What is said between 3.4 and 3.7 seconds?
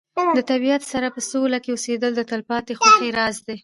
دی.